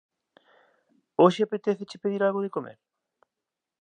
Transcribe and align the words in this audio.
Hoxe 1.21 1.41
apetéceche 1.43 2.01
pedir 2.03 2.21
algo 2.23 2.43
de 2.43 2.53
comer? 2.55 2.77